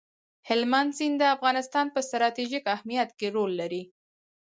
[0.47, 3.83] هلمند سیند د افغانستان په ستراتیژیک اهمیت کې رول لري.